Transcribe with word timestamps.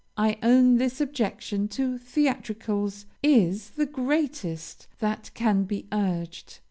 I 0.17 0.39
own 0.41 0.77
this 0.77 0.99
objection 0.99 1.67
to 1.67 1.99
theatricals 1.99 3.05
is 3.21 3.69
the 3.69 3.85
greatest 3.85 4.87
that 4.97 5.29
can 5.35 5.65
be 5.65 5.85
urged. 5.91 6.57